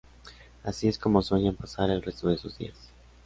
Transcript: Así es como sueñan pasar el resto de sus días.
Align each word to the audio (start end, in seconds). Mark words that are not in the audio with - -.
Así 0.63 0.87
es 0.87 0.97
como 0.97 1.21
sueñan 1.21 1.55
pasar 1.55 1.91
el 1.91 2.01
resto 2.01 2.27
de 2.29 2.37
sus 2.39 2.57
días. 2.57 2.89